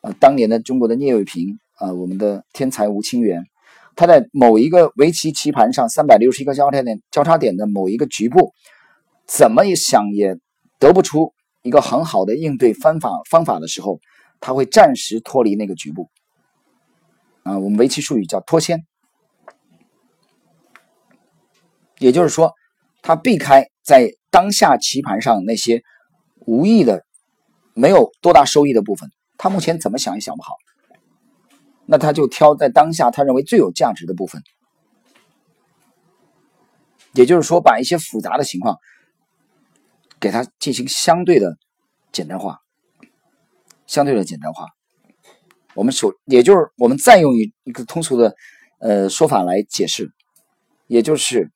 [0.00, 3.44] 啊，当年的中国的聂卫平，啊，我们的天才吴清源，
[3.96, 8.52] 他在某一个围棋棋盘上三百六十一个交叉点交叉点的某一个局部，
[9.26, 10.36] 怎么也想也
[10.78, 13.98] 得不出一个很好的应对方法方法的时候，
[14.38, 16.08] 他会暂时脱离那个局部，
[17.42, 18.86] 啊，我们围棋术语叫脱先，
[21.98, 22.52] 也就是说。
[23.02, 25.80] 他避开在当下棋盘上那些
[26.44, 27.04] 无意的、
[27.72, 30.54] 没有多大收益的部分，他目前怎么想也想不好。
[31.86, 34.42] 那他就挑在当下他认为最有价值的部分，
[37.12, 38.78] 也就是说，把一些复杂的情况
[40.20, 41.56] 给他进行相对的
[42.12, 42.60] 简单化，
[43.86, 44.66] 相对的简单化。
[45.74, 48.34] 我们首，也就是我们再用一一个通俗的
[48.80, 50.12] 呃说法来解释，
[50.86, 51.50] 也就是。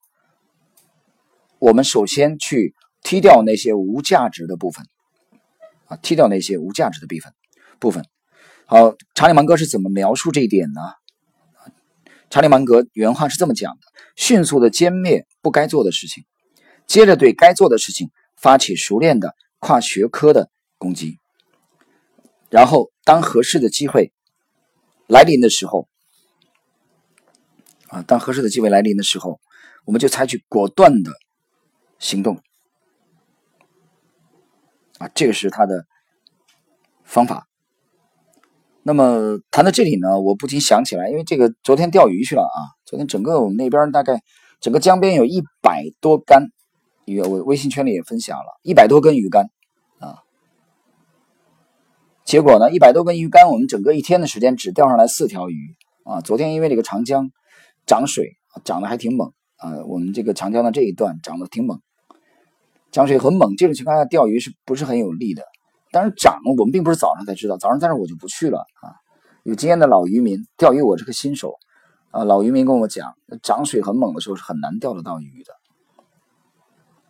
[1.63, 4.87] 我们首先去踢掉那些无价值的部分，
[5.89, 7.35] 啊，踢掉那些无价值的部分。
[7.79, 8.07] 部分。
[8.71, 10.81] 好，查理芒格是怎么描述这一点呢？
[12.31, 13.81] 查理芒格原话是这么讲的：
[14.15, 16.25] 迅速的歼灭不该做的事情，
[16.87, 21.19] 接着对该做的事情发起熟练的跨学科的攻击，
[22.49, 24.13] 然后当合适的机会
[25.09, 25.89] 来临的时候，
[27.89, 29.41] 啊，当合适的机会来临的时候，
[29.85, 31.11] 我们就采取果断的。
[31.99, 32.41] 行动
[34.99, 35.87] 啊，这个是他的
[37.03, 37.49] 方法。
[38.91, 44.21] 那么谈到这里呢，我不禁想起来，因为这个昨天钓鱼去了啊，昨天整个我们那边大概
[44.61, 46.49] 整个江边有一百多竿
[47.05, 49.47] 鱼，我微信圈里也分享了一百多根鱼竿
[50.01, 50.19] 啊。
[52.25, 56.21] 结果呢，一百多根鱼竿，我们整个一天的时间只钓上来四条鱼啊。
[56.21, 57.31] 昨天因为这个长江
[57.87, 58.33] 涨水
[58.65, 59.33] 涨得还挺猛。
[59.59, 61.81] 啊，我们这个长江的这一段涨得挺猛，
[62.91, 65.45] 涨水很猛，这种情况下钓鱼是不是很有利的？
[65.93, 68.95] 但是涨，我们并不是早上才知道，早上在那我就不去了啊。
[69.43, 71.55] 有经验的老渔民钓鱼，我是个新手
[72.11, 72.23] 啊。
[72.23, 75.53] 老渔民跟我讲，涨水很猛的时候是很难钓得到鱼的。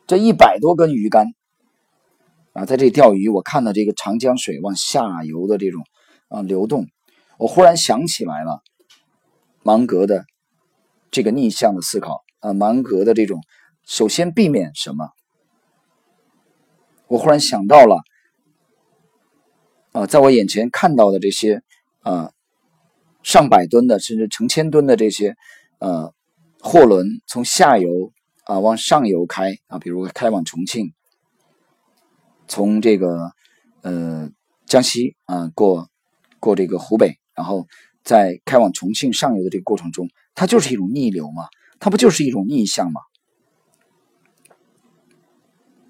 [0.06, 1.26] 这一百多根鱼竿
[2.54, 5.84] 啊，在这里钓鱼，我看到这个长江水往下游的这种
[6.28, 6.86] 啊流动，
[7.36, 8.62] 我忽然想起来了
[9.62, 10.24] 芒格的
[11.10, 13.42] 这个逆向的思考啊，芒格的这种
[13.84, 15.10] 首先避免什么？
[17.08, 18.00] 我忽然想到了。
[19.92, 21.62] 啊，在我眼前看到的这些，
[22.02, 22.30] 啊，
[23.24, 25.34] 上百吨的甚至成千吨的这些，
[25.80, 26.14] 呃，
[26.60, 28.12] 货轮从下游
[28.44, 30.92] 啊往上游开啊，比如开往重庆，
[32.46, 33.32] 从这个
[33.82, 34.30] 呃
[34.64, 35.88] 江西啊过
[36.38, 37.66] 过这个湖北，然后
[38.04, 41.48] 在开往重庆上游的这个过程中，它就是一种逆流嘛，
[41.80, 43.00] 它不就是一种逆向吗？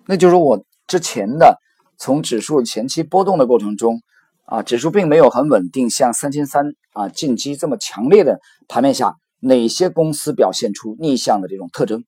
[0.07, 1.61] 那就是我之前的。
[2.01, 4.01] 从指数前期波动的过程中，
[4.47, 12.03] 啊，指数并没有很稳定，像三千三啊进击这么强烈的盘面下，哪些公司表现出逆向的这种特征？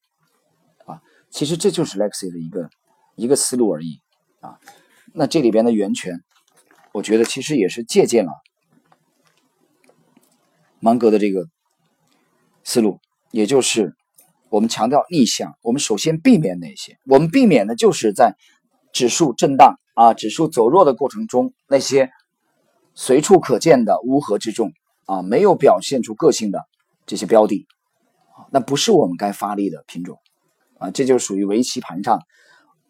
[0.87, 2.71] 啊，其实这就是 Lexi 的一个
[3.17, 3.99] 一个思路而已
[4.41, 4.57] 啊。
[5.13, 6.23] 那这里边的源泉，
[6.93, 8.33] 我觉得其实也是借鉴了
[10.81, 11.49] 芒格的这个
[12.65, 12.99] 思路，
[13.31, 13.95] 也就是
[14.49, 16.97] 我们强调逆向，我们首先避免哪些？
[17.05, 18.37] 我们避免的就是在
[18.95, 19.79] 指数震荡。
[19.95, 22.11] 啊，指数走弱的过程中，那些
[22.95, 24.73] 随处可见的乌合之众
[25.07, 26.61] 啊，没有表现出个性的
[27.07, 27.67] 这些标的，
[28.51, 30.19] 那不是我们该发力的品种
[30.79, 32.21] 啊，这就属于围棋盘上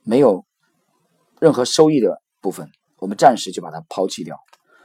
[0.04, 0.44] 没有
[1.40, 4.38] 任何收益的部分，我们暂时就把它抛弃掉。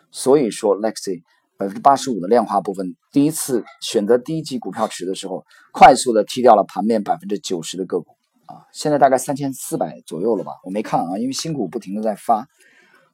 [0.10, 1.21] 所以说，Lexi
[1.58, 8.16] 百分之八十五的量化部分，第一次选择第一级股票池的时候，快速的踢掉了盘面百分之九十的个股。
[8.47, 10.53] 啊，现在大概三千四百左右了吧？
[10.63, 12.47] 我没看啊，因为新股不停的在发，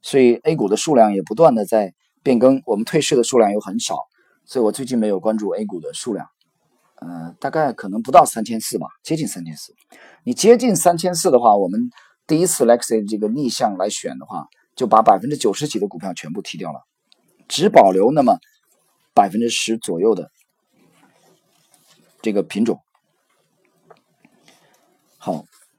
[0.02, 2.62] 所以 A 股的数量也不断的在变更。
[2.66, 3.98] 我们退市的数量又很少，
[4.46, 6.28] 所以我最近没有关注 A 股的数量。
[6.98, 9.74] 呃，大概可能不到三千四吧，接近三千四。
[10.24, 11.90] 你接近三千四的话，我们
[12.28, 16.82] 第一次 Lexi 这个逆向来选的话，就把百分之九十几的股票全部踢掉了，
[17.48, 18.38] 只保留那么
[19.16, 20.30] 百分之十左右的
[22.22, 22.80] 这个品种。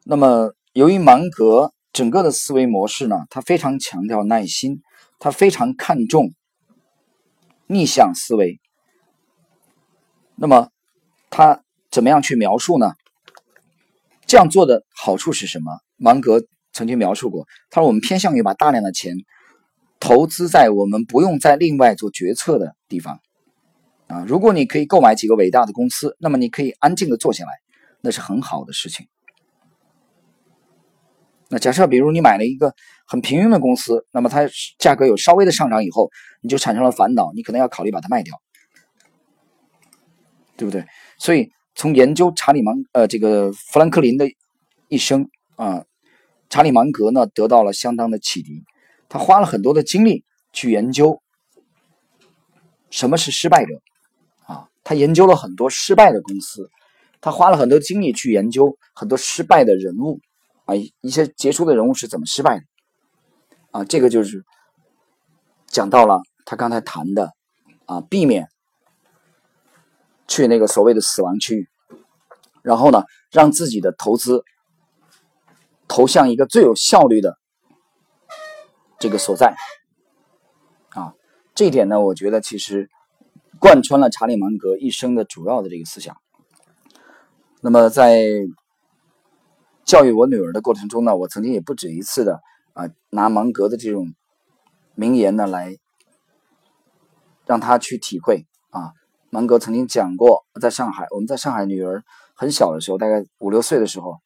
[0.07, 4.83] 那么由于芒格整个的思维模式呢，他非常强调耐心，
[5.19, 6.35] 他非常看重
[7.67, 8.61] 逆向思维。
[10.37, 10.69] 那么
[11.31, 12.93] 他怎么样去描述呢？
[14.27, 15.73] 这样做的好处是什么？
[15.97, 19.17] 芒格曾经描述过，他说我们偏向于把大量的钱
[19.99, 23.21] 投资在我们不用再另外做决策的地方。
[24.09, 27.53] 啊，如果你可以购买几个伟大的公司，那么你可以安静的坐下来，
[28.03, 29.07] 那是很好的事情。
[31.51, 32.75] 那假设，比如你买了一个
[33.07, 38.35] 很平庸的公司，那么它价格有稍微的上涨以后，你就产生了烦恼，你可能要考虑把它卖掉，
[40.57, 40.85] 对不对？
[41.19, 44.27] 所以从研究查理芒呃这个富兰克林的
[44.89, 45.85] 一生啊，
[46.49, 48.65] 查理芒格呢得到了相当的启迪，
[49.09, 51.21] 他花了很多的精力去研究
[52.91, 53.83] 什么是失败者
[54.47, 56.71] 啊，他研究了很多失败的公司，
[57.21, 60.21] 他花了很多精力去研究很多失败的人物。
[60.65, 62.65] 啊，一些杰出的人物是怎么失败的？
[63.71, 64.43] 啊，这个就是
[65.67, 67.33] 讲到了他刚才谈的
[67.85, 68.49] 啊，避免
[70.27, 71.69] 去那个所谓的死亡区域，
[72.63, 74.43] 然后呢，让自己的投资
[75.87, 77.37] 投向一个最有效率的
[78.99, 79.55] 这个所在。
[80.91, 81.13] 啊，
[81.55, 82.89] 这一点呢，我觉得其实
[83.61, 86.17] 贯穿了查理芒格一生的主要的这个思想。
[87.61, 88.25] 那么在。
[89.85, 92.41] 教育我女儿的过程中呢，我曾经也不止一次的
[92.73, 94.15] 啊，拿芒格的这种
[94.95, 95.77] 名言呢来
[97.47, 98.93] 让她去体会啊。
[99.31, 102.03] 芒格曾经讲过，在上海，我们在上海女儿
[102.35, 104.19] 很小的时候，大概五六岁的时候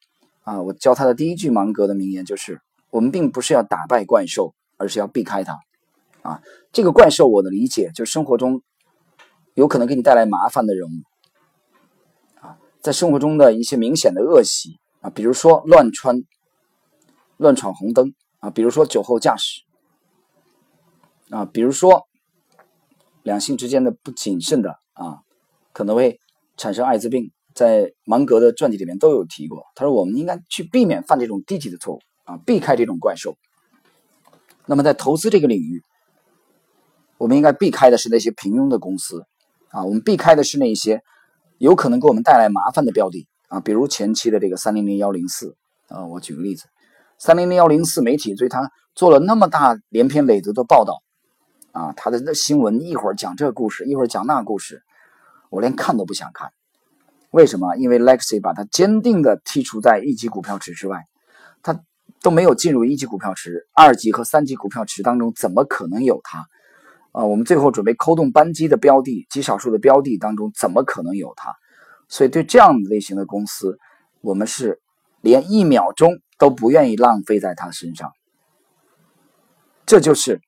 [0.43, 5.59] 啊，我教她的第一句芒格的名言就是：我们并不是要打败怪兽，而是要避开它。
[6.21, 6.41] 啊，
[6.71, 8.61] 这个怪兽我的理解就是生活中
[9.55, 14.78] 有可能给你带来麻烦的人物啊，在生活中的一些明显的恶习。
[15.01, 16.23] 啊，比如说乱穿、
[17.37, 19.61] 乱闯红灯啊，比如说酒后驾驶
[21.29, 22.07] 啊，比如说
[23.23, 25.19] 两性之间的不谨慎的啊，
[25.73, 26.19] 可能会
[26.57, 27.31] 产生艾滋病。
[27.55, 33.35] 在芒格的传记里面都有提过，他说我们应该去避免犯这种低级的错误啊，避开这种怪兽。
[34.65, 35.83] 那么在投资这个领域，
[37.17, 39.25] 我们应该避开的是那些平庸的公司
[39.69, 41.01] 啊，我们避开的是那些
[41.57, 43.27] 有可能给我们带来麻烦的标的。
[43.49, 45.57] 啊，比如前期的这个三零零幺零四
[45.89, 46.65] 啊，我举个例子，
[47.17, 51.01] 三零零幺零四媒体对他做了那么大连篇累牍的报道
[51.71, 54.81] 啊，他的那新闻一会儿讲这个故事，一会儿讲那故事，
[55.49, 56.51] 我连看都不想看。
[57.31, 57.75] 为什么？
[57.75, 61.07] 因为 Lexi 把他坚定的剔除在一级股票池之外，
[61.61, 61.79] 他
[62.21, 66.47] 都没有进入一级股票池，二级和三级股票池当中怎么可能有他？
[67.11, 71.55] 啊，我们最后准备扣动扳机的标的，极少数的标的当中怎么可能有他？
[72.09, 73.77] 所以对这样类型的公司，
[74.19, 74.81] 我们是
[75.21, 78.11] 连一秒钟都不愿意浪费在他身上。
[79.85, 80.41] 这就是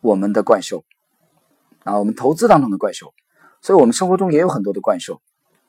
[0.00, 0.84] 我们的怪兽
[1.84, 3.12] 啊，我们投资当中的怪兽。
[3.60, 5.20] 所以我们生活中也有很多的怪兽。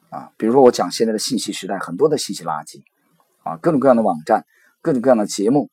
[0.09, 2.83] 啊，比如说我讲现在的信息时代，很多的信息垃圾，
[3.43, 4.45] 啊，各种各样的网站，
[4.81, 5.69] 各种各样的节目，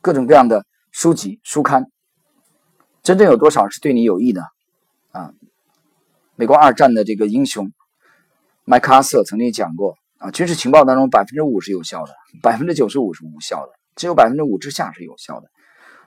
[0.00, 1.86] 各种各样的书籍书刊，
[3.02, 4.42] 真正有多少是对你有益的？
[5.12, 5.32] 啊，
[6.34, 7.72] 美国二战的这个英雄
[8.68, 12.12] 麦克阿瑟曾经讲过，啊，军事情报当中百分之五是有效的，
[12.42, 15.48] 百分之九十五是无效的，只有百分之五之下是有效的。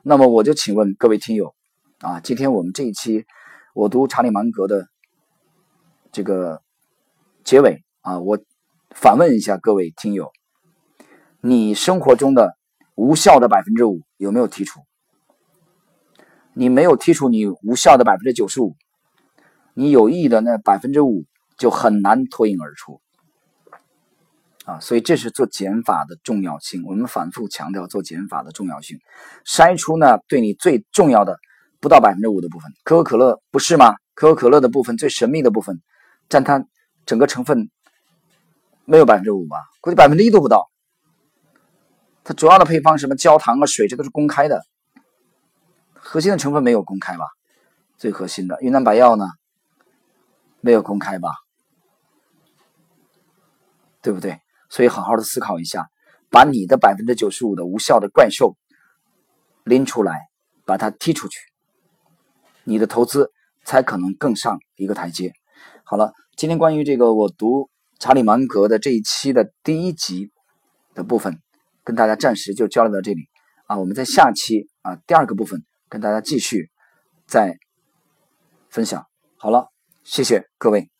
[0.03, 1.55] 那么我就请问各位听友，
[1.99, 3.25] 啊，今天我们这一期
[3.73, 4.87] 我读查理芒格的
[6.11, 6.61] 这个。
[7.45, 8.37] 结尾啊，我
[8.93, 10.29] 反问一下各位听友：
[11.41, 12.57] 你生活中的
[12.93, 14.81] 无效的百分之五有没有剔除？
[16.53, 18.75] 你没有剔除你无效的百分之九十五，
[19.73, 21.25] 你有意义的那百分之五
[21.59, 22.99] 就很难脱颖而出
[24.65, 24.79] 啊！
[24.79, 26.83] 所以这是做减法的重要性。
[26.85, 28.97] 我们反复强调做减法的重要性，
[29.45, 31.37] 筛出呢对你最重要的
[31.79, 32.71] 不到百分之五的部分。
[32.83, 33.93] 可口可乐不是吗？
[34.15, 35.79] 可口可乐的部分最神秘的部分，
[36.27, 36.65] 占它。
[37.05, 37.71] 整个成分
[38.85, 40.69] 没有百分之五吧，估计百分之一都不到。
[42.23, 44.61] 它主要的配方什么焦糖啊、水，这都是公开的。
[45.95, 47.25] 核心的成分没有公开吧？
[47.97, 49.25] 最核心的云南白药呢，
[50.61, 51.31] 没有公开吧？
[54.01, 54.39] 对不对？
[54.69, 55.87] 所以好好的思考一下，
[56.29, 58.55] 把你的百分之九十五的无效的怪兽
[59.63, 60.27] 拎出来，
[60.65, 61.39] 把它踢出去，
[62.63, 63.31] 你的投资
[63.63, 65.33] 才可能更上一个台阶。
[65.83, 66.13] 好了。
[66.39, 67.69] 今天关于这个我读
[67.99, 70.31] 查理芒格的这一期的第一集
[70.93, 71.41] 的部分，
[71.83, 73.23] 跟大家暂时就交流到这里
[73.65, 73.77] 啊。
[73.77, 76.71] 我们在下期啊第二个部分跟大家继续
[77.27, 77.57] 再
[78.69, 79.05] 分享。
[79.35, 79.67] 好了，
[80.05, 80.98] 谢谢各位。